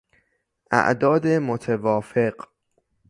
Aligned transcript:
اعداد 0.71 1.25
متوافق 1.27 2.35